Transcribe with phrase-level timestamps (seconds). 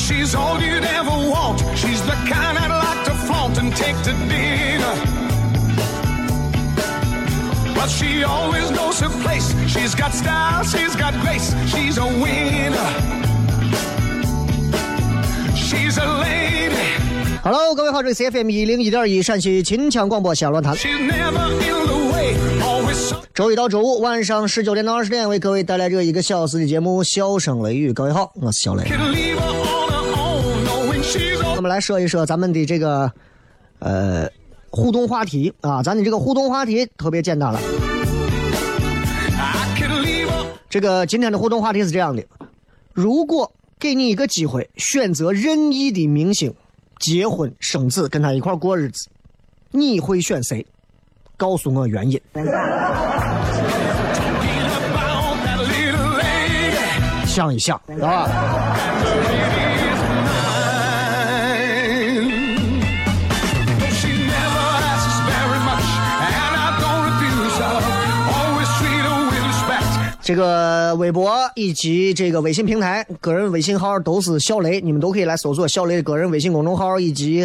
[0.00, 1.60] She's all you'd ever want.
[1.76, 4.94] She's the kind I'd like to flaunt and take to dinner.
[7.74, 9.54] But she always knows her place.
[9.68, 11.54] She's got style, she's got grace.
[11.66, 12.90] She's a winner.
[15.54, 16.98] She's a lady.
[17.42, 20.76] Hello，各位好，这里是 FM 一零一点一陕西秦腔广播小论坛。
[23.32, 27.90] 周一到周五晚上十九点到二十点，为各位带来这一个小时的节目《笑声雷雨》。
[27.94, 28.84] 各位好，我是小雷。
[31.60, 33.12] 我们来说一说咱们的这个
[33.80, 34.26] 呃
[34.70, 37.60] 互动话题啊，咱的这个互动话题特别简单了。
[40.70, 42.24] 这个今天的互动话题是这样的：
[42.94, 46.54] 如果给你一个机会，选择任意的明星
[46.98, 49.10] 结婚生子，跟他一块过日子，
[49.70, 50.64] 你会选谁？
[51.36, 52.18] 告诉我原因。
[57.26, 58.00] 想一想，知
[70.30, 77.44] 这个微博以及这个微信平台个人微信号都是小雷，你们都可以来搜索小雷的个人微信公众号以及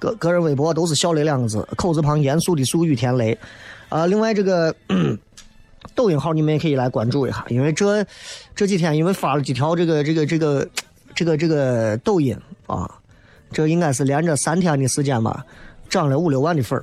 [0.00, 3.38] 个个人微博都是小雷两个字，口字旁严肃的肃，雨田雷。
[3.88, 4.74] 啊、另外这个
[5.94, 8.04] 抖音号你们也可以来关注一下，因为这
[8.52, 10.68] 这几天因为发了几条这个这个这个
[11.14, 12.36] 这个这个抖音
[12.66, 12.90] 啊，
[13.52, 15.46] 这应该是连着三天的时间吧，
[15.88, 16.82] 涨了五六万的粉儿。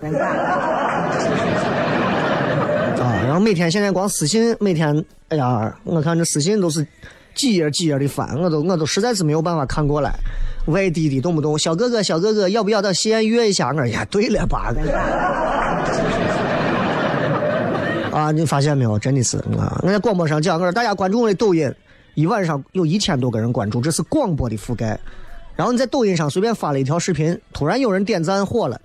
[3.32, 6.86] 然后每天现在光私信，每天，哎呀，我看这私信都是
[7.34, 10.12] 几页几页的翻，我都我都实在是没有办法看过来。
[10.66, 13.72] 外地的动不动小哥哥小哥哥要不要到西安约一下？
[13.74, 14.76] 我呀，对了吧？
[18.12, 19.00] 啊，你发现没有？
[19.00, 19.80] 真的是啊！
[19.82, 21.74] 我在广播上讲，我说大家关注我的抖音，
[22.16, 25.00] 一晚上有一千多个人关注，这是广播的覆盖。
[25.56, 28.82] 然后你在抖音上随便发了一条视频，突然有人点赞火了，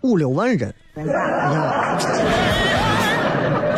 [0.00, 0.74] 五六万人。
[0.96, 2.67] 你看，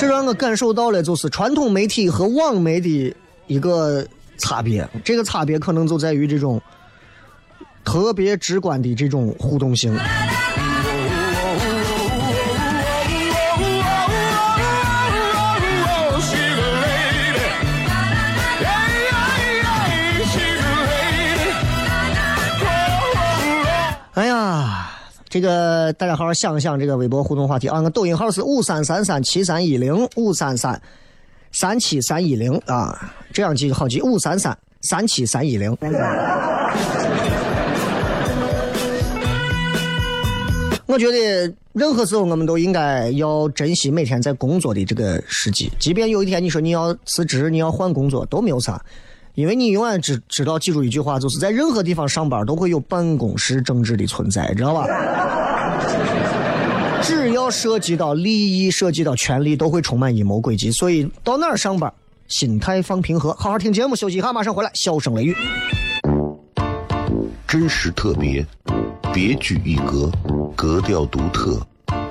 [0.00, 3.14] 这让我感受到了就是传统媒体和网媒的
[3.46, 4.02] 一个
[4.38, 4.88] 差别。
[5.04, 6.58] 这个差别可能就在于这种
[7.84, 9.94] 特别直观的这种互动性。
[25.30, 30.82] 这个大家好好想一想这个微博互动话题啊，我抖音号是五三三三七三一零五三三
[31.52, 35.70] 三七三一零啊，这样记好记五三三三七三一零。
[40.86, 48.84] 我觉得任何时候我们都应该要珍惜每天在工作的这个时机，即便有一天你说你要辞职，你要换工作都没有啥，
[49.40, 54.86] 因为你永远只知道记住一句话，就是在任何地方上班都会有办公室政治的存在，知道吧？
[57.02, 60.70] 只要涉及到利益、涉及到权利，都会充满阴谋诡计。
[60.70, 61.90] 所以到哪儿上班，
[62.28, 65.34] 心态放平和，好好听节目，休息一下，马上回来，笑声雷雨。
[67.48, 68.46] 真实特别，
[69.12, 70.10] 别具一格，
[70.54, 71.58] 格调独特，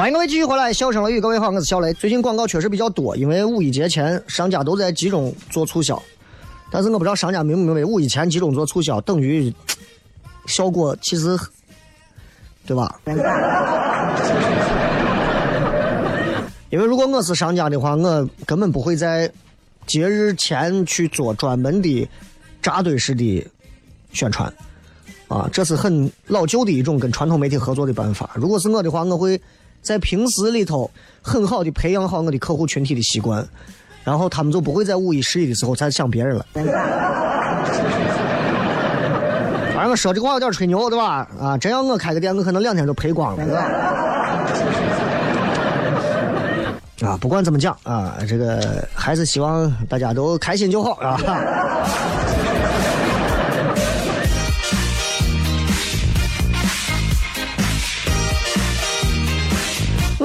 [0.00, 1.92] 欢迎各位继续回来，笑声雷雨，各位好，我是小雷。
[1.92, 6.02] 最近广告确实比较多，因为五一节前商家都在集中做促销，
[6.72, 9.52] 但是我不知道商家明不明白，五一前集中做促销等于
[10.46, 11.38] 效果其实，
[12.64, 12.98] 对吧？
[16.70, 19.30] 因为如果我是商家的话，我根本不会在
[19.86, 22.08] 节日前去做专门的
[22.62, 23.46] 扎堆式的
[24.14, 24.50] 宣传，
[25.28, 28.30] 啊，这是很老旧的一种跟传统媒体合作的办法。
[28.34, 29.38] 如果是我的话，我会。
[29.82, 30.90] 在平时里头，
[31.22, 33.46] 很好的培养好我的客户群体的习惯，
[34.04, 36.46] 然后他们就不会在五一、十一的时候再想别人了。
[39.74, 41.26] 反正我说这话有点吹牛，对吧？
[41.40, 43.42] 啊，真要我开个店，我可能两天就赔光了。
[47.00, 51.18] 啊，不管怎么讲啊，这个还是希望大家都开心就好啊。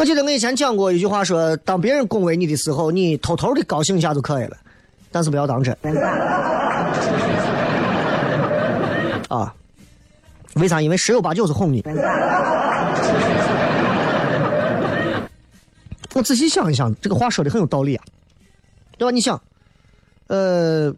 [0.06, 4.56] 记得我以前讲过一句话，说当别人恭维你的时候，你偷偷的高兴一下就可以了，
[5.12, 5.75] 但是不要当真。
[9.28, 9.52] 啊，
[10.54, 10.80] 为啥？
[10.80, 11.84] 因为十有八九是哄你。
[16.13, 18.04] 我仔细想一想，这个话说的很有道理啊，
[18.98, 19.12] 对吧？
[19.12, 19.42] 你想，
[20.28, 20.94] 呃，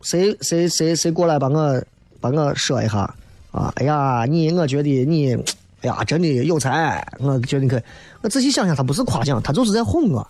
[0.00, 1.82] 谁谁谁谁过来把我
[2.20, 2.98] 把我说一下
[3.52, 3.72] 啊？
[3.76, 5.36] 哎呀，你，我觉得你。
[5.86, 7.06] 呀，真的有才！
[7.18, 7.80] 我觉得你可以。
[8.20, 10.28] 我仔细想想，他不是夸奖，他就是在哄我，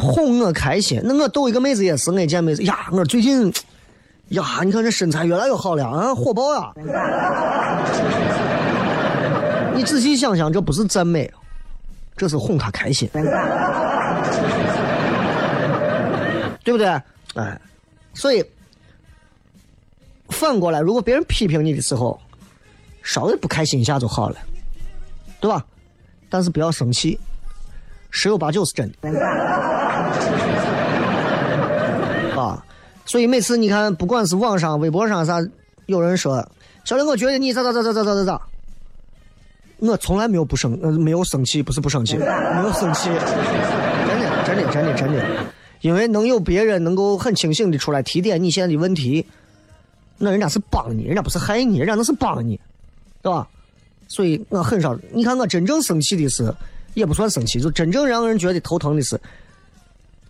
[0.00, 1.00] 哄我开心。
[1.04, 3.52] 那我逗一个妹子也是，我见妹子呀，我最近
[4.28, 6.72] 呀，你看这身材越来越好了啊，火爆呀！
[9.74, 11.32] 你仔细想想，这不是赞美，
[12.16, 13.08] 这是哄她开心，
[16.64, 16.86] 对不对？
[17.34, 17.58] 哎，
[18.12, 18.44] 所以。
[20.28, 22.18] 反过来，如果别人批评你的时候，
[23.02, 24.36] 稍微不开心一下就好了，
[25.40, 25.64] 对吧？
[26.28, 27.18] 但是不要生气，
[28.10, 29.08] 十有八九是真的。
[32.38, 32.62] 啊，
[33.06, 35.38] 所以每次你看，不管是网上、微博上啥，
[35.86, 36.46] 有人说，
[36.84, 38.40] 小林，我觉得你咋咋咋咋咋咋咋咋，
[39.78, 45.24] 我从来没有不生，呃，没有生气，不是不生气，没有生气，真的，真的，真的，真的，
[45.80, 49.26] 因为能有别人能够很清醒的出来提点你现在的问题。
[50.18, 52.58] 那人家是帮你，人家不是害你，人家那是帮你，
[53.22, 53.46] 对吧？
[54.08, 56.52] 所以我很少，你看我真正生气的是，
[56.94, 59.20] 也不算生气，就真正让人觉得头疼的是，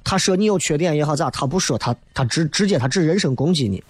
[0.04, 3.82] 他说你有缺点也好咋，他不说他他直直接他只人身攻击你，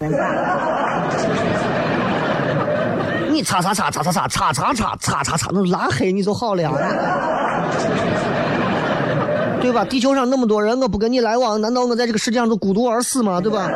[3.31, 6.71] 你擦擦擦擦擦擦擦擦擦擦擦擦，那拉黑你就好了呀，
[9.61, 9.83] 对吧？
[9.85, 13.41] 地球上那么多人，我不跟你来往，难道我在这个世界上就孤独而死吗？
[13.41, 13.69] 对吧？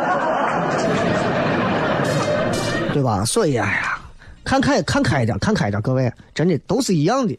[2.93, 3.25] 对吧？
[3.25, 3.99] 所以哎呀，
[4.43, 7.37] 看开看开一点，看开一点，各位，真的都是一样的，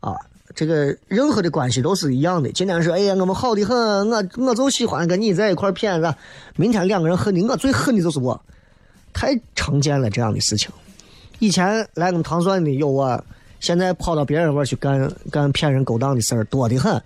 [0.00, 0.14] 啊，
[0.54, 2.50] 这个任何的关系都是一样的。
[2.52, 3.76] 今天是哎呀，我们好的很，
[4.10, 6.14] 我我就喜欢跟你在一块儿骗子。
[6.56, 8.40] 明天两个人恨的，我最恨的就是我，
[9.12, 10.70] 太常见了这样的事情。
[11.38, 13.22] 以前来我们唐山的有我，
[13.60, 17.00] 现在跑到别人那去干干骗人勾当的事儿多得很。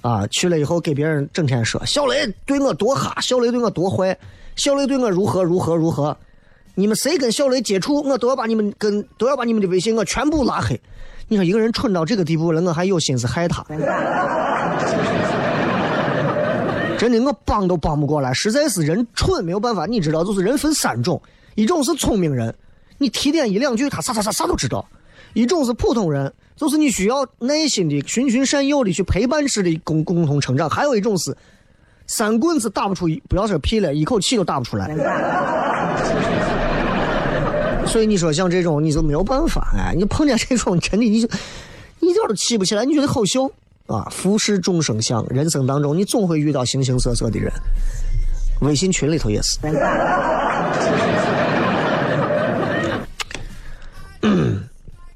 [0.00, 4.16] 啊，去了以后给别人整天说小雷对我多哈，小雷对我多坏，
[4.54, 6.16] 小雷对我如何如何如何。
[6.78, 10.80] 你们谁跟小雷接触，我都要把你们跟都要把你们的微信我全部拉黑。
[11.26, 13.64] 你说一个人蠢到这个地步了，我还有心思害他？
[16.96, 19.86] 真的，我帮都帮不过来，实在是人蠢，没有办法。
[19.86, 21.20] 你知道，就是人分三种，
[21.56, 22.54] 一种是聪明人，
[22.98, 24.86] 你提点一两句，他啥啥啥啥都知道；
[25.34, 31.36] 一种是普通人，就是你需要耐心的、循循善诱的去陪伴式的共共同成长；还有一种是
[32.06, 34.86] 三棍子打不出，不要说屁了，一口气都打不出来。
[37.88, 41.28] 所以你说像这种你就没有办法哎，你碰见这种真的你就
[42.00, 43.50] 一点都气不起来，你觉得好笑
[43.86, 44.06] 啊？
[44.10, 47.52] 浮世众生相，人生当中你总会遇到形形色色的人，
[48.60, 49.58] 微信群里头也是。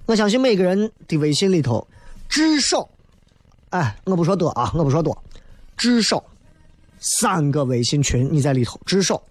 [0.06, 1.86] 我相信每个人的微信里头
[2.28, 2.88] 至少，
[3.70, 5.16] 哎，我不说多啊，我不说多，
[5.76, 6.22] 至少
[6.98, 9.22] 三个微信群你在里头，至少。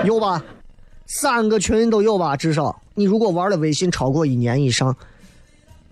[0.06, 0.42] 有吧？
[1.06, 2.36] 三个群都有吧？
[2.36, 4.94] 至少你如果玩了微信超过一年以上，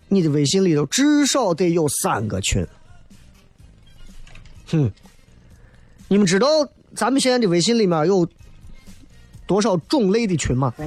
[0.09, 2.67] 你的微信里头至少得有三个群。
[4.69, 4.91] 哼，
[6.09, 6.47] 你们知道
[6.95, 8.29] 咱们现在的微信里面有
[9.47, 10.73] 多少种类的群吗？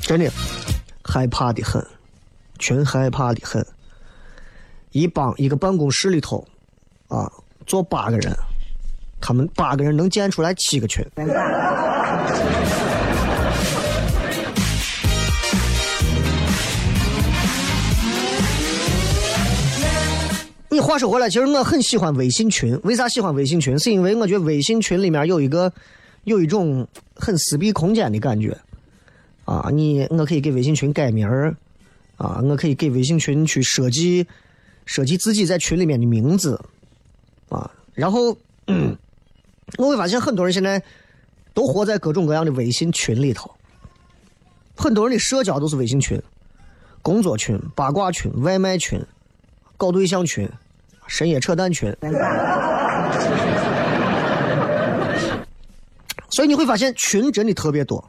[0.00, 0.30] 真的
[1.04, 1.86] 害怕的很，
[2.58, 3.66] 群害怕的很。
[4.92, 6.46] 一帮一个办公室里头
[7.08, 7.30] 啊，
[7.66, 8.34] 坐八个人。
[9.20, 11.04] 他们八个人能建出来七个群。
[20.70, 22.78] 你话说回来，其实我很喜欢微信群。
[22.84, 23.78] 为啥喜欢微信群？
[23.78, 25.72] 是因为我觉得微信群里面有一个
[26.24, 28.56] 有一种很私密空间的感觉。
[29.44, 31.56] 啊，你我可以给微信群改名儿，
[32.16, 34.26] 啊，我可以给微信群去设计
[34.86, 36.60] 设计自己在群里面的名字，
[37.48, 38.36] 啊，然后。
[39.76, 40.82] 我会发现很多人现在
[41.52, 43.54] 都活在各种各样的微信群里头，
[44.74, 46.20] 很多人的社交都是微信群、
[47.02, 49.00] 工作群、八卦群、外卖群、
[49.76, 50.48] 搞对象群、
[51.06, 51.94] 深夜扯淡群。
[56.30, 58.02] 所以你会发现群真的特别多，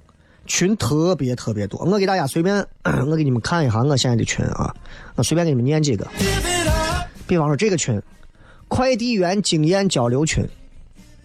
[0.46, 1.80] 群特别特别多。
[1.84, 2.66] 我给大家随便，
[3.08, 4.74] 我给你们看一下我现在的群啊，
[5.16, 6.08] 我随便给你们念几个。
[7.28, 8.00] 比方说这个群，
[8.68, 10.48] 快递员经验交流群。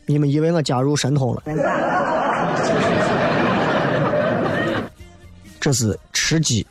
[0.07, 1.43] 你们以为我加入神通了？
[5.61, 6.67] 这是吃鸡。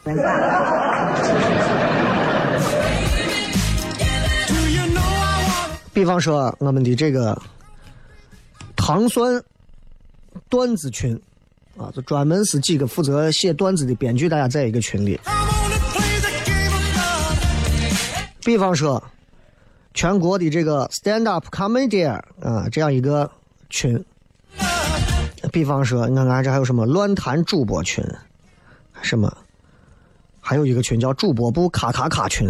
[5.91, 7.35] 比方说，我们的这个
[8.75, 9.43] 糖蒜
[10.49, 11.19] 段子群
[11.75, 15.19] 啊，就专门是几个负责写段子的编剧，大家在一个群里。
[18.43, 19.03] 比方说。
[19.93, 22.07] 全国的这个 stand up comedy
[22.41, 23.29] 啊，这样一个
[23.69, 24.03] 群，
[25.51, 28.03] 比方说，你看看这还有什么乱谈主播群，
[29.01, 29.31] 什么，
[30.41, 32.47] 还有一个群叫主播部咔咔咔群，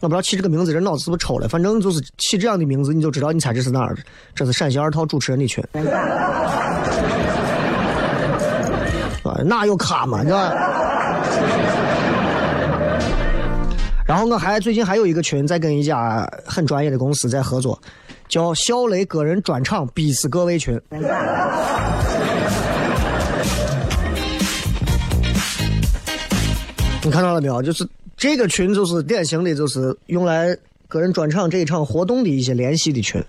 [0.00, 3.96] 我不知道起这个名字人脑子是不是抽了，反正就是起这样的名字，你就知道，你猜这是哪儿？
[4.34, 5.62] 这是陕西二套主持人的群，
[9.22, 10.54] 啊，哪有卡嘛，对吧？
[14.08, 17.78] 然后我还最近还有一个群，在跟一家很专业的公司在合作，
[18.26, 20.80] 叫“笑雷个人专场逼死各位群”。
[27.04, 27.62] 你看到了没有？
[27.62, 27.86] 就是
[28.16, 30.56] 这个群，就是典型的，就是用来
[30.88, 33.22] 个人专场这一场活动的一些联系的群。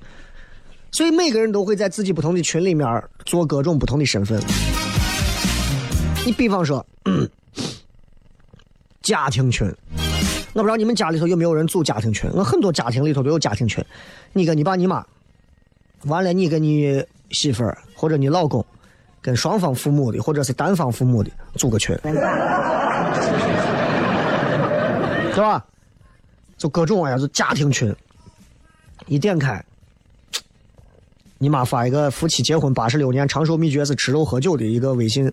[0.94, 2.88] 所以每个人都会在自己不同的群里面
[3.26, 4.42] 做各种不同的身份。
[6.26, 6.86] 你比方说，
[9.04, 9.70] 家庭群。
[10.54, 12.30] 我不知道你们家里头有没有人组家庭群？
[12.34, 13.84] 我很多家庭里头都有家庭群。
[14.34, 15.06] 你跟你爸你妈，
[16.06, 18.66] 完了你跟你媳妇儿或者你老公，
[19.22, 22.12] 跟双方父母的或者是单方父母的组个群，对
[25.36, 25.64] 吧？
[26.58, 27.96] 就各种呀，就家庭群。
[29.06, 29.64] 一点开，
[31.38, 35.32] 你妈发一个夫妻结婚八十六年长寿秘诀是吃肉喝酒的一个微信，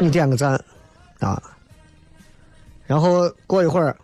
[0.00, 0.60] 你点个赞
[1.20, 1.42] 啊！
[2.86, 3.96] 然后过一会儿，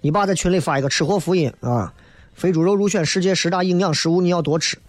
[0.00, 1.92] 你爸在群里发一个吃货福音啊，
[2.34, 4.78] 肥猪肉入选世界十大营养食物，你要多吃。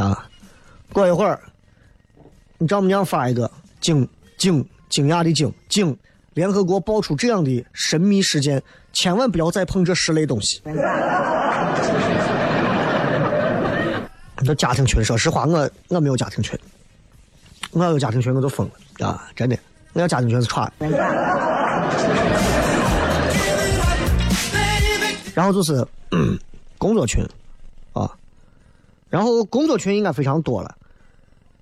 [0.00, 0.26] 啊，
[0.92, 1.38] 过一会儿，
[2.58, 3.50] 你丈母娘发一个
[3.80, 5.96] 惊惊惊讶的惊惊，
[6.34, 10.60] 联合国爆出这样的神秘事件，千万不要再碰这十类东西。
[10.64, 10.72] 你
[14.44, 16.58] 这家庭群，说实话，我我没有家庭群，
[17.72, 19.28] 我有家庭群我就疯了啊！
[19.34, 19.58] 真的，
[19.94, 20.70] 我要家庭群是串。
[25.34, 25.84] 然后就是、
[26.76, 27.26] 工作群，
[27.94, 28.10] 啊，
[29.08, 30.74] 然后工作群应该非常多了。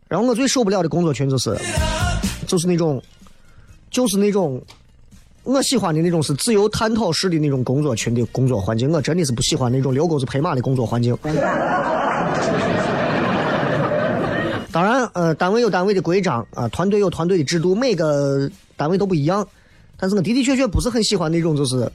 [0.09, 1.57] 然后我最受不了的工作群就是，
[2.47, 3.00] 就是那种，
[3.90, 4.61] 就是那种，
[5.45, 11.17] 我喜欢的那种是自由探讨式的那种工作群的工作环境，我真的是不喜欢那种遛狗子陪马的工作环境。
[14.73, 19.47] 当然，呃，单位有单位的规章啊，团队有团队的制度，每个单位都不一样。
[19.97, 21.91] 但是我的的确确不是很喜欢那种，就是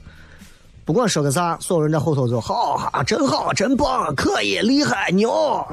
[0.84, 5.66] 不管说个啥，所有人在后头就好哈，真好，真棒，可以，厉害，牛，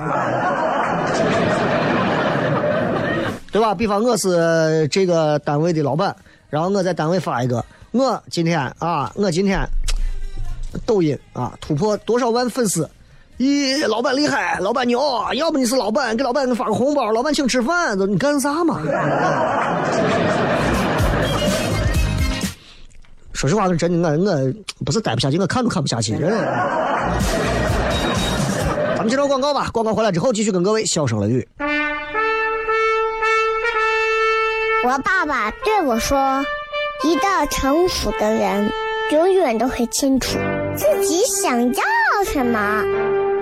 [3.52, 3.76] 对吧？
[3.76, 6.16] 比方我是这个单位的老板，
[6.50, 9.68] 然后我在单位发一个，我今天啊，我今天
[10.86, 12.90] 抖音啊突破多少万粉丝。
[13.44, 15.02] 咦，老板厉害，老板牛，
[15.34, 18.80] 要不你是老板，给老板发个红包，老板请吃饭，都你干啥嘛？
[23.34, 24.24] 说实话，是真的，我
[24.80, 26.14] 我不是待不下去，我看都看不下去。
[26.14, 26.32] 人。
[28.96, 31.46] 咱们接着广告吧，广告回来之后继续跟各位笑声雷雨。
[34.86, 36.46] 我爸爸对我说
[37.04, 37.22] ：“一个
[37.52, 38.72] 成熟的人，
[39.12, 40.40] 永远都会清楚
[40.78, 41.84] 自己想要
[42.26, 42.86] 什么，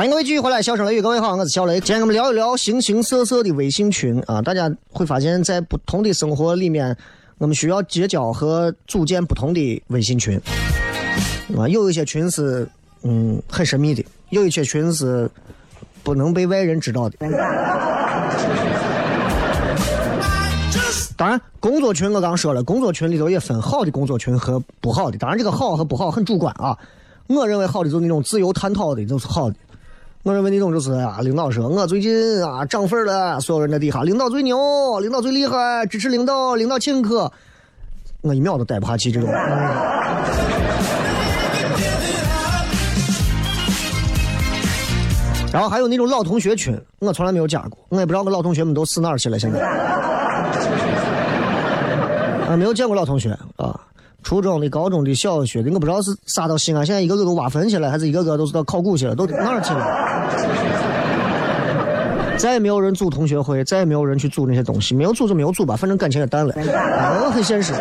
[0.00, 1.74] 欢迎各位继续回来，笑声雷雨，各位好，我是小雷。
[1.74, 6.96] 今天我们聊一聊形形色色的微信群啊，大家会发现，在不同的生活里面，
[7.36, 10.40] 我们需要结交和组建不同的微信群
[11.54, 11.68] 啊。
[11.68, 12.66] 有一些群是
[13.02, 15.30] 嗯很神秘的，有一些群是
[16.02, 17.18] 不能被外人知道的。
[21.14, 25.18] 当然，工作群我刚说了，工作群里头也分好的工作群和不好的。
[25.18, 26.74] 当然，这个好和不好很主观啊。
[27.26, 29.56] 我认为好的就是那种自由探讨的，就是好的。
[30.22, 37.32] 我认为那种就是啊，领导说我最近啊涨粉了，所有人在底下，领导最牛，领导最厉害，支持领导，领导请客，
[38.20, 39.30] 我一秒都待不下去这种。
[45.50, 49.58] 然后还有那种老同学群，我从来没有加过，我也不知道我老同学们都死哪儿去了，现在。
[52.46, 53.80] 啊，没有见过老同学啊，
[54.22, 59.84] 初中的、高中的、小学的，我不知道是杀到西安，现在一个个都挖坟去了，还是一个个都是到考古去了，都哪儿去了？
[62.36, 67.74] 再也没有人组同学会，再也没有人去组那些东西，没有组就没有组吧，反正感情也淡了，啊，我很现实。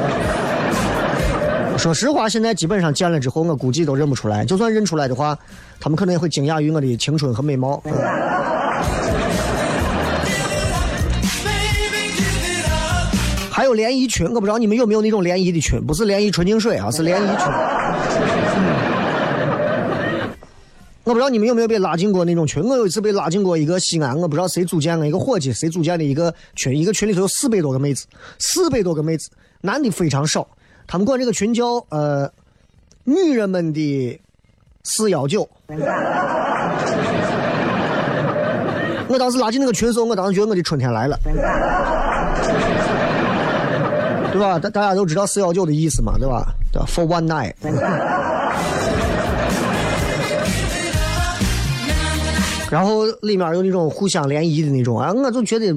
[1.77, 4.43] 说实话，现在基本上见了之后，我估计都认不出来。
[4.43, 5.37] 就算认出来的话，
[5.79, 7.81] 他们可能也会惊讶于我的青春和美貌。
[7.85, 7.93] 嗯
[13.69, 17.37] 有联谊群，我不知道你们有没有那种联谊的群，不是联谊纯净水啊，是联谊群。
[21.03, 28.05] 我不知道你们有没有被拉进过那种群，我有一次被拉进过一个西安，我不知道谁组建的一个伙计，谁组建的一个群，一个群里头有四百多个妹子，
[28.39, 29.29] 四百多个妹子，
[29.61, 30.47] 男的非常少，
[30.87, 32.31] 他们管这个群叫呃
[33.03, 34.19] 女人们的
[34.83, 35.47] 四幺九。
[39.07, 41.19] 我当时拉进那个群的时候，我当时觉得我的春天来了。
[44.31, 44.59] 对吧？
[44.59, 46.53] 大大家都知道四幺九的意思嘛，对吧？
[46.71, 47.53] 对吧？For one night。
[52.69, 55.75] 然后里面有那种互相联谊的那种啊，我就觉得有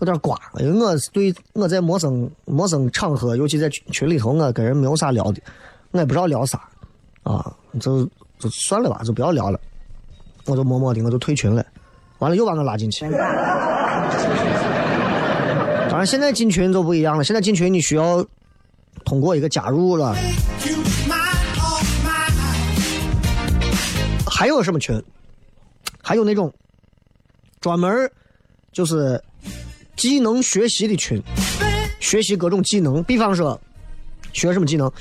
[0.00, 5.42] 点瓜，因为我是对我在陌生陌生场合，尤其在群群里头，我跟人没有啥聊的，
[5.90, 6.58] 我也不知道聊啥
[7.22, 9.60] 啊，就就算了吧，就不要聊了，
[10.46, 11.62] 我就默默的我就退群了，
[12.18, 13.04] 完了又把我拉进去。
[16.04, 17.24] 现在进群就不一样了。
[17.24, 18.24] 现在进群你需要
[19.04, 20.14] 通过一个加入了，
[24.26, 25.02] 还有什么群？
[26.02, 26.52] 还有那种
[27.60, 28.10] 专门
[28.72, 29.22] 就是
[29.94, 31.22] 技能学习的群，
[32.00, 33.02] 学习各种技能。
[33.04, 33.60] 比方说，
[34.32, 34.92] 学什么技能？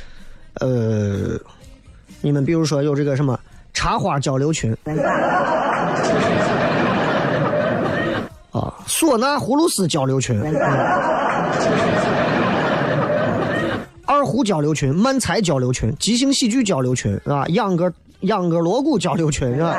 [0.55, 1.39] 呃，
[2.21, 3.39] 你们比如说有这个什么
[3.73, 4.75] 插花交流群，
[8.51, 10.37] 啊，唢呐葫芦丝交流群，
[14.05, 17.45] 二胡交流群、漫才交流群、即兴喜剧交流群，啊？
[17.47, 19.77] 秧歌秧歌锣鼓交流群，是吧？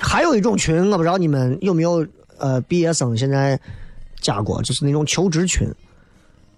[0.00, 2.04] 还有一种群，我不知道你们有没有
[2.38, 3.60] 呃毕业生现在
[4.20, 5.68] 加过，就是那种求职群。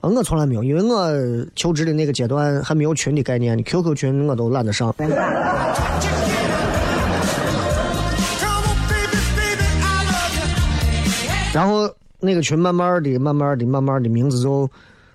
[0.01, 4.95] 我从来没有，因为我求职的那个阶段还没有群的概念，QQ 群我都懒得上。
[11.57, 11.91] 然后
[12.21, 14.69] 那个群慢慢的、慢慢的、慢慢的，名字就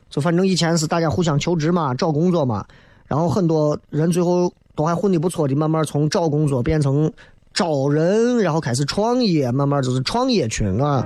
[0.09, 2.65] 就反正以前是大家互相求职嘛，找工作嘛，
[3.05, 7.13] 然后很多人最后都还混的不错的，慢慢从找工作变成
[7.53, 11.05] 招人，然后开始创业，慢慢就是创业群啊。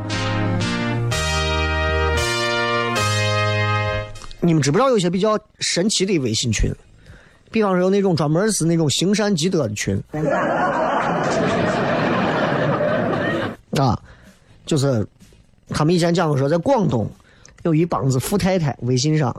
[4.39, 6.71] 你们知不知道有些比较神奇的微信群？
[7.51, 10.01] 比方说有那种专门是那种行善积德的群，
[13.77, 14.01] 啊，
[14.65, 15.05] 就是
[15.69, 17.09] 他们以前讲过说，在广东
[17.63, 19.35] 有一帮子富太太，微信上，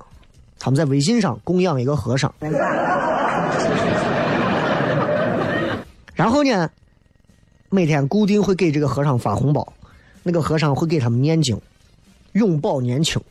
[0.59, 2.33] 他们在微信上供养一个和尚，
[6.15, 6.69] 然后呢，
[7.71, 9.73] 每天固定会给这个和尚发红包，
[10.23, 11.61] 那个和尚会给他们念经，
[12.33, 13.23] 永葆年轻，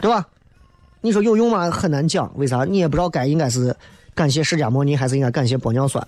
[0.00, 0.26] 对吧？
[1.00, 1.70] 你说有用吗？
[1.70, 2.64] 很难讲，为啥？
[2.64, 3.74] 你也不知道该应该是
[4.14, 6.06] 感谢释迦牟尼，还是应该感谢玻尿酸。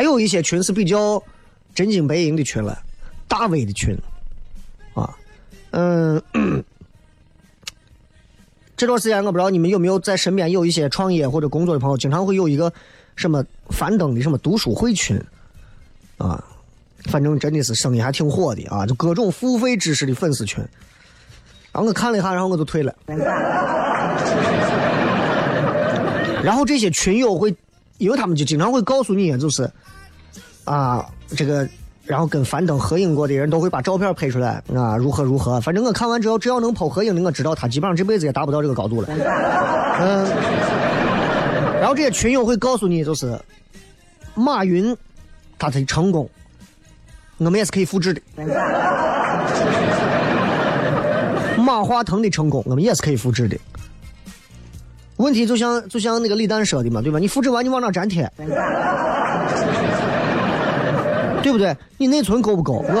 [0.00, 1.22] 还有一些群是比较
[1.74, 2.82] 真金白银的群了，
[3.28, 3.94] 大 V 的群，
[4.94, 5.14] 啊，
[5.72, 6.22] 嗯，
[8.78, 12.72] 这段时间我不知道你们有没有在身边有一些创业或者工作的朋友，经常会有一个
[13.14, 15.22] 什么樊登的什么读书会群，
[16.16, 16.42] 啊，
[17.10, 20.64] 反正真的是生意还挺火的啊，就各种付费知识的粉丝群。
[21.72, 22.96] 然后我看了一下，然后我就退了。
[26.42, 27.54] 然后这些群友会，
[28.00, 29.70] 因为他们就经常会告诉你，就是
[30.64, 31.68] 啊，这个，
[32.04, 35.60] 然后跟樊登合影过的人都会把照片拍出来啊，如何如何。
[35.60, 39.08] 反正我看完之后，只要能抛合影的，我知道他基本上这辈子也达不到这个高度了。
[40.00, 40.26] 嗯。
[41.78, 43.38] 然后这些群友会告诉你，就是
[44.34, 44.96] 马云
[45.58, 46.26] 他的成功，
[47.36, 48.22] 我们也是可以复制的。
[51.58, 53.58] 马化腾的成功，我们也是可以复制的。
[55.20, 57.18] 问题就像就像那个李诞说的嘛，对吧？
[57.18, 58.30] 你复制完你往哪粘贴？
[61.42, 61.76] 对不对？
[61.96, 62.84] 你内存够不够？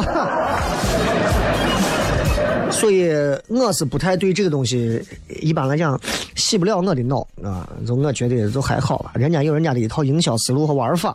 [2.70, 3.10] 所以
[3.48, 5.02] 我是不太对这个东西，
[5.40, 6.00] 一般来讲
[6.36, 7.68] 洗不了我的脑啊。
[7.86, 11.14] 就我觉得就还好吧，人家有人家的一套营销思路和玩法，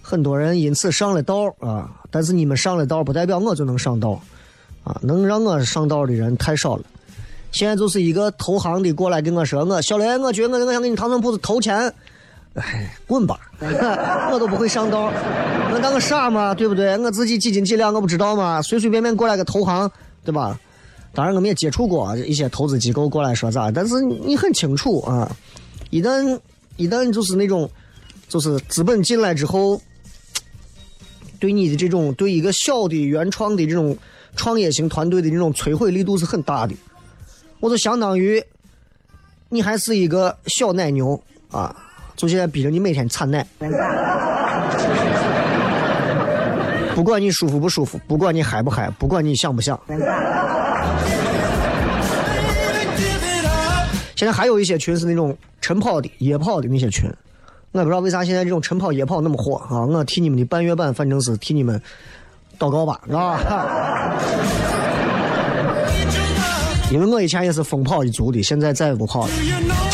[0.00, 1.90] 很多人因此上了道啊。
[2.10, 4.18] 但是你们上了道，不代表我就能上道
[4.84, 4.96] 啊。
[5.02, 6.82] 能让我上道的人太少了。
[7.50, 11.92] 现在就是一个投行的过来跟我说，我小雷，我觉得我我想给你糖蒜铺子投钱，
[12.54, 13.40] 哎，滚吧，
[14.32, 15.12] 我都不会上道，
[15.72, 16.54] 我当个傻吗？
[16.54, 16.96] 对不对？
[16.98, 18.60] 我自己几斤几两我不知道吗？
[18.62, 19.90] 随随便便过来个投行，
[20.24, 20.58] 对吧？
[21.14, 25.30] 当然我们也接触过一些投资机构过来说咋，但是你很清楚啊，
[25.90, 26.38] 一旦
[26.76, 27.68] 一旦就是那种，
[28.28, 29.80] 就是资本进来之后，
[31.40, 33.96] 对你的这种对一个小的原创的这种
[34.36, 36.74] 创业型团队的这种摧毁力度是很大的。
[37.60, 38.42] 我就相当于，
[39.48, 41.74] 你还是一个小奶牛啊，
[42.16, 43.46] 就现在逼着你每天产奶，
[46.94, 49.78] 不管你舒服不舒服，不管你嗨不嗨，不管你想不想。
[54.16, 57.08] 现在还有一些群是那种晨跑的、夜跑的那些群，
[57.70, 59.86] 我也不知道为啥现在这种晨跑、夜跑那么火啊！
[59.86, 61.80] 我替你们的半月板，反正是替你们
[62.58, 63.38] 祷告吧，是吧？
[66.90, 69.32] 因为我以前也是疯跑一族的，现在再也不跑了。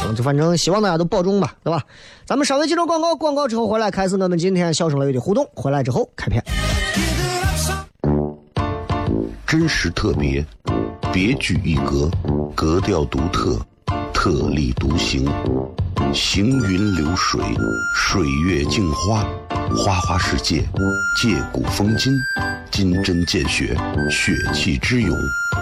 [0.07, 1.83] 嗯就反正希望大家都保重吧，对吧？
[2.25, 5.45] 咱们稍微接着广告，广告之后回来开始我们今天笑声雷雨的互动。
[5.55, 6.41] 回来之后开片。
[9.45, 10.45] 真实特别，
[11.13, 12.09] 别具一格，
[12.55, 13.59] 格调独特，
[14.13, 15.27] 特立独行，
[16.13, 17.41] 行云流水，
[17.97, 19.27] 水月镜花，
[19.77, 20.65] 花花世界，
[21.21, 22.13] 借古风今，
[22.71, 23.77] 金针见血，
[24.11, 25.17] 血气之勇，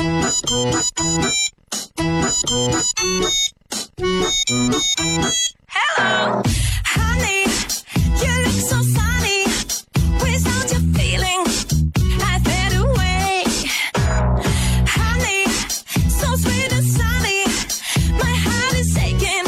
[0.00, 0.08] Hello,
[6.86, 7.44] honey.
[8.16, 9.44] You look so sunny.
[10.22, 11.44] Without your feeling,
[12.22, 13.44] I fade away.
[14.86, 15.44] Honey,
[16.08, 17.44] so sweet and sunny.
[18.16, 19.44] My heart is aching.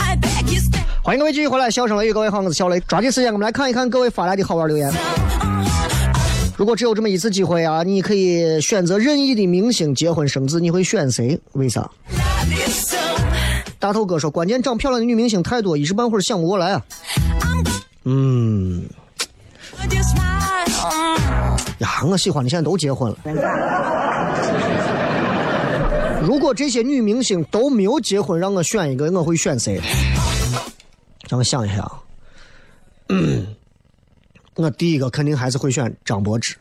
[0.00, 0.82] I beg you stay.
[1.04, 2.80] 欢迎各位继续回来，笑声雷雨，各位好，我是小雷。
[2.80, 4.92] 抓紧时间，我们来看一看各位发来的好玩留言。
[6.58, 11.40] 如果只有这么一次机会啊，你可以选择任意的明星结婚生子，你会选谁？
[11.52, 11.88] 为啥？
[13.78, 16.82] 大头哥说，关键长漂亮的女明星太多，一时半会儿想不过来啊。
[18.06, 18.82] 嗯，
[21.78, 23.18] 呀，我喜欢的现在都结婚了。
[26.20, 29.80] 如果这些女明星都没有结婚，让我选一个，我会选谁？
[31.28, 31.88] 让我想一想。
[33.10, 33.46] 嗯，
[34.58, 36.56] 我第一个肯定还是会选张柏芝。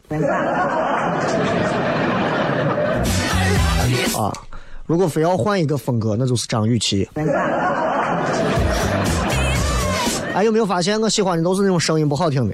[4.16, 4.32] 啊，
[4.86, 7.10] 如果非要换一个风格，那就是张雨绮。
[10.36, 12.54] 哎，有没有发现我喜欢的都是那种声音不好听的？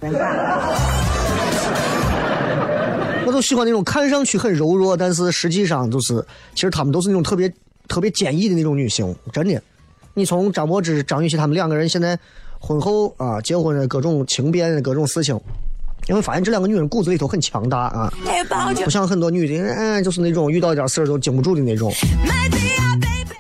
[3.25, 6.25] 我都喜欢那种看上去很柔弱，但是实际上就是，
[6.55, 7.53] 其实她们都是那种特别
[7.89, 9.61] 特别坚毅的那种女性，真的。
[10.13, 12.17] 你从张柏芝、张雨绮他们两个人现在
[12.65, 15.37] 婚后啊结婚的各种情变的各种事情，
[16.07, 18.13] 你会发现这两个女人骨子里头很强大啊，
[18.85, 21.91] 不像很多女的，嗯，就是那种遇到一点事儿都经不住的那种。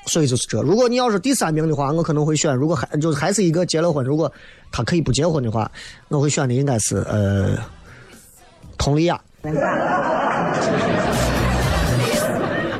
[0.07, 0.61] 所以就是这。
[0.61, 2.53] 如果你要是第三名的话，我可能会选。
[2.53, 4.29] 如果还就是还是一个结了婚，如果
[4.69, 5.71] 他可以不结婚的话，
[6.09, 7.57] 我会选的应该是呃，
[8.77, 9.17] 佟丽娅。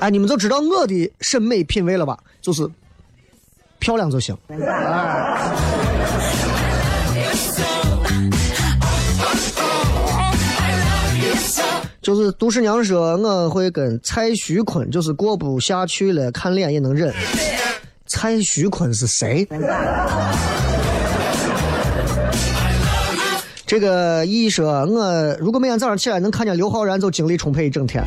[0.02, 2.20] 哎，你们都知道我的审美品味了吧？
[2.42, 2.70] 就是
[3.80, 4.38] 漂亮就行。
[12.04, 17.14] 就是杜十娘说我会跟蔡徐坤，就是过不下去了，看脸也能忍。
[18.06, 19.48] 蔡徐坤是谁？
[23.66, 28.04] 这个一说，我如果每天早上起来能看见刘昊然，就精力充沛一整天。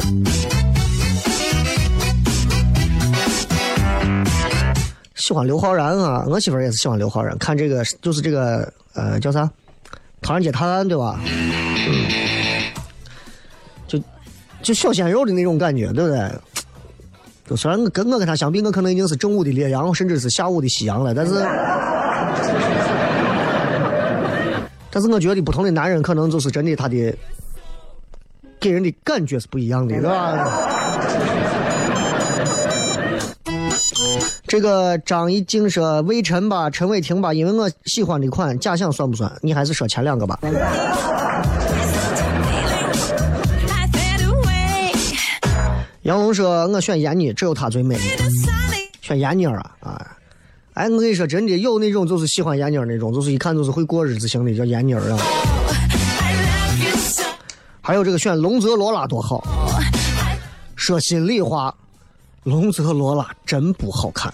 [5.15, 7.37] 喜欢刘昊然啊，我媳妇也是喜欢刘昊然。
[7.39, 9.43] 看这个就是这个呃叫啥
[10.21, 11.19] 《唐人街探案》对吧？
[14.59, 16.31] 嗯，就就小鲜肉的那种感觉，对不对？
[17.49, 21.35] 就虽然我跟我跟他相比，我可能已经是正午的烈阳，甚至是下午的夕阳了，但是，
[24.91, 27.15] 但是我觉得不同的男人可能就是真的他的
[28.59, 30.73] 给人的感觉是不一样的，对吧？
[34.49, 39.31] 这个张一静说魏晨吧，陈伟霆吧，因为我喜欢的款，假想算不算？
[39.41, 40.39] 你还是说前两个吧。
[46.07, 47.99] 杨龙说：“我选闫妮，只有她最美。
[49.01, 50.17] 选闫妮儿啊啊！
[50.75, 55.19] 哎，我跟你说，真的有那种就是喜欢闫妮儿那种，就是一看就是会过日子型的，叫闫妮儿啊。
[57.81, 59.43] 还有这个选龙泽罗拉多好。
[60.77, 61.75] 说心里话，
[62.45, 64.33] 龙泽罗拉真不好看。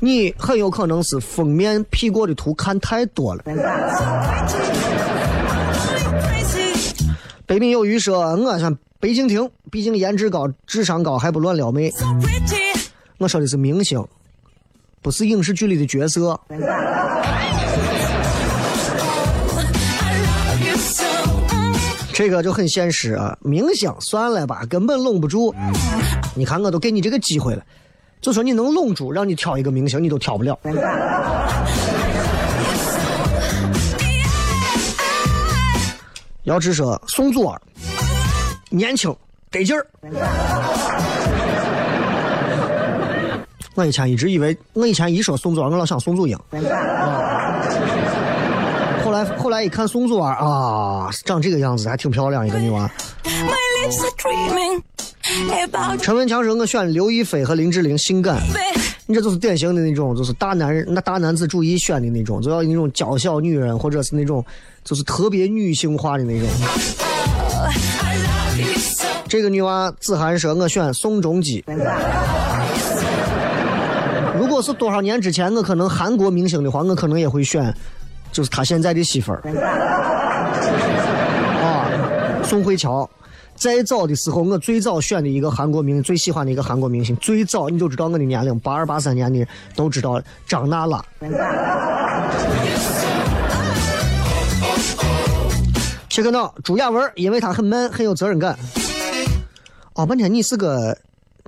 [0.00, 3.44] 你很有可能是封面 P 过的图看太多了。
[7.46, 11.92] 北冥有鱼说，我选白敬亭，毕竟颜值高，智商高，还不乱撩妹。
[13.18, 14.04] 我说的是明星，
[15.00, 16.38] 不是影视剧里的角色。
[16.48, 16.60] Mm.
[22.12, 25.54] 这个就很现实啊，明星算了吧，根本拢不住。
[26.34, 27.62] 你看，我都给你这个机会了，
[28.20, 30.58] 就说你能拢住，让你挑一个明星，你都挑不了。
[36.46, 37.60] 姚志说宋祖儿
[38.70, 39.12] 年轻
[39.50, 39.84] 得劲儿。
[43.74, 46.36] 我以前一直以为，我以前一说宋祖儿，我老想宋祖英。
[46.36, 47.60] 啊
[49.04, 52.88] 后来后来一看宋祖儿啊，长这个样子还挺漂亮一个女娃。
[56.00, 58.38] 陈文强说：“我选刘亦菲和林志玲，性感。
[59.06, 64.44] 你这就是典型的那种，就是大男人那大男子主义选的那种，就要那种娇小女人，或者是那种
[64.82, 66.48] 就是特别女性化的那种。
[69.28, 71.64] 这个女娃子涵说：“我选宋仲基。”
[74.38, 77.74] 如果是多少年之前，我可能韩国明星的话，我可能也会选，
[78.32, 79.40] 就是他现在的媳妇儿
[81.62, 81.86] 啊，
[82.44, 83.08] 宋慧乔。
[83.56, 91.02] 再早的时候，我最早选的一个韩国明，最喜欢的一个韩国明星，最早你就知道我的年龄，八二八三年的都知道张娜拉。
[96.08, 98.56] 切克闹朱亚文，因为她很 man，很有责任感。
[99.94, 100.96] 哦，半天你是个，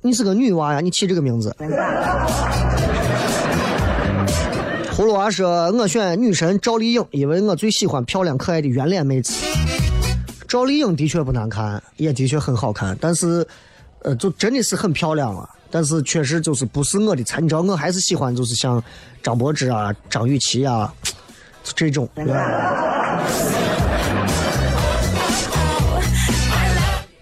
[0.03, 0.81] 你是个女娃呀？
[0.81, 1.55] 你起这个名字。
[4.97, 9.33] 葫芦娃说：“我选女神赵丽颖，因为我最喜欢漂亮可爱的圆脸妹子。”
[10.49, 13.47] 赵丽颖的确不难看，也的确很好看，但是，
[14.01, 15.49] 呃，就真的是很漂亮了。
[15.71, 17.43] 但是确实就是不是我的菜。
[17.43, 18.83] 你知道，我还是喜欢就是像
[19.23, 20.91] 张柏芝啊、张雨绮啊
[21.63, 22.09] 这种。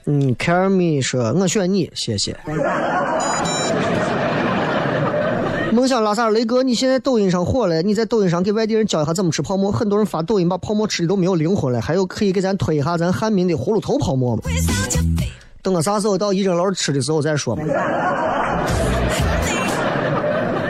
[0.09, 2.39] 嗯 c a r m e 说：“我选你，谢谢。”
[5.77, 9.71] 梦想拉萨雷哥，你现在抖音上火了，你在抖音上给外地人教一下怎么吃泡馍。
[9.71, 14.43] 很多人发抖音把泡馍吃的都没有灵魂了，还有可以给咱推一下咱汉民的葫芦头泡馍吗？
[15.61, 17.63] 等我啥时候到仪征楼吃的时候再说吧。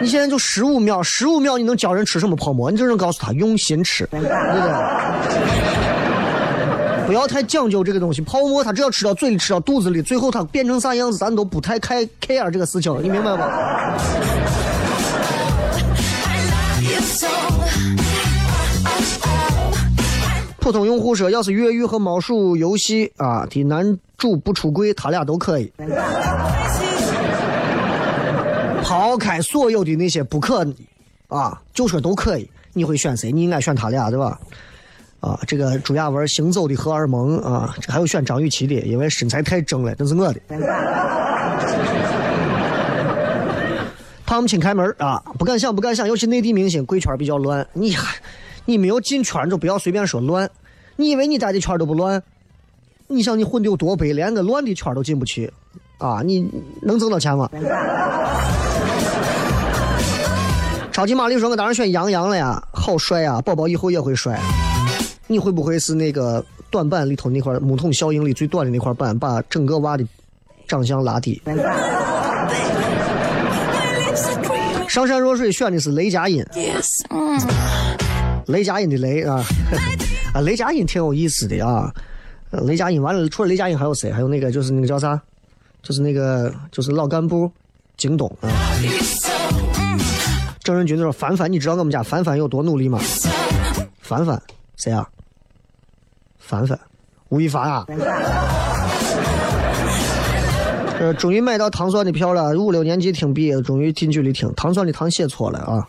[0.02, 2.68] 你现在就十五秒，十五秒你能教人吃什么泡馍？
[2.68, 4.34] 你只能告诉他用心吃，对不对？
[7.06, 13.96] 不要太讲究这个东西，泡馍它只要吃到嘴里，吃到肚子里，最后它变成啥样子，咱都不太开 care 这个事情，你明白吧？
[20.58, 25.72] 普通用户说，要是越狱和猫鼠游戏啊的男主不出柜，他俩都可以。
[28.82, 30.66] 抛开所有的那些不可
[31.28, 32.50] 啊，就说都可以。
[32.72, 33.30] 你会选谁？
[33.30, 34.38] 你应该选他俩，对吧？
[35.20, 40.40] 啊，这个朱亚文行走的荷尔蒙啊，这还有选张雨绮的，因为身材太正了，那是我的。
[44.36, 48.14] 胖亲开门啊，不敢想，不敢想，尤其内地明星贵圈比较乱，你还
[48.66, 50.50] 你没有进圈就不要随便说乱。
[50.96, 52.22] 你以为你待的圈都不乱？
[53.06, 55.50] 你想你混的有多白，连个乱的圈都进不去
[55.96, 56.20] 啊！
[56.22, 56.46] 你
[56.82, 57.48] 能挣到钱吗？
[60.92, 63.40] 超级玛丽说：“我当然选杨洋了呀，好帅呀！
[63.40, 64.38] 宝宝以后也会帅。
[65.28, 70.06] 你会不会是那个短板里头那块木桶效应里最短的那块板，把整个娃的
[70.68, 71.40] 长相拉低？”
[74.96, 76.42] 上善若水选的是雷佳音，
[78.46, 79.44] 雷佳音的雷啊，
[80.32, 81.92] 啊，雷佳音挺有意思的啊。
[82.64, 84.10] 雷佳音完了，除了雷佳音还有谁？
[84.10, 85.20] 还有那个就是那个叫啥？
[85.82, 87.52] 就是那个就是老干部
[87.98, 88.48] 京东啊。
[90.64, 92.98] 郑仁君说：“凡凡，你知道我们家凡凡有多努力吗？”
[94.00, 94.40] 凡凡
[94.76, 95.06] 谁啊？
[96.38, 96.80] 凡凡，
[97.28, 97.84] 吴亦凡啊。
[100.98, 104.50] 呃，终于买到糖蒜的票了，五六年级听毕业，终于近距离听。
[104.54, 105.86] 糖蒜的糖写错了啊。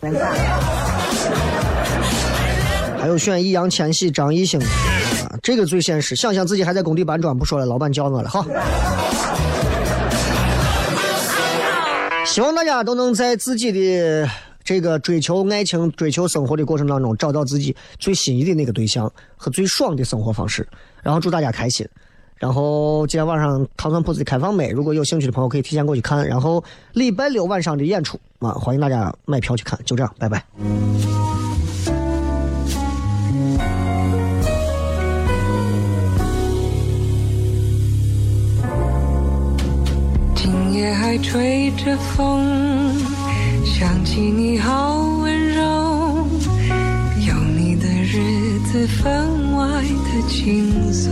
[2.99, 4.59] 还有选易烊千玺、张艺兴，
[5.41, 6.15] 这个最现实。
[6.15, 8.45] 想想自己还在工地搬砖，不说了，老板叫我了，好。
[12.25, 14.29] 希望大家都能在自己的
[14.61, 20.67] 这个追求爱情、追求生活的过程当中，找到自己最心仪的那个对象和最爽的生活方式。
[21.01, 21.87] 然后祝大家开心。
[22.39, 26.27] 然后今天晚上糖蒜铺子的开放麦，如果有兴趣的朋友可以提前过去看。
[26.27, 29.79] 然后礼拜六晚上的演出啊，欢迎大家买票去看。
[29.85, 30.45] 就这样，拜拜。
[40.35, 42.95] 今夜还吹着风，
[43.65, 45.63] 想起你好温柔，
[47.27, 51.11] 有你的日子分外的轻松，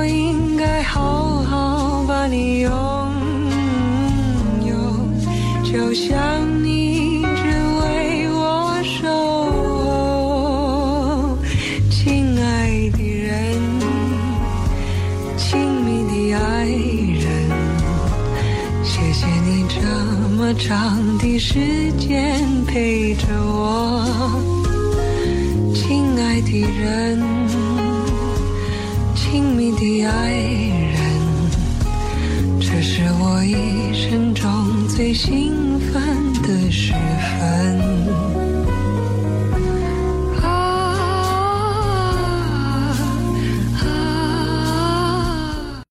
[5.93, 6.17] 想
[6.63, 7.43] 你只
[7.81, 9.09] 为我守
[9.83, 11.37] 候，
[11.89, 13.59] 亲爱的人，
[15.37, 17.27] 亲密的爱人，
[18.85, 19.75] 谢谢你这
[20.37, 24.05] 么长的时间陪着我，
[25.75, 27.21] 亲爱的人，
[29.13, 30.97] 亲密的爱人，
[32.61, 35.60] 这是我一生中最幸。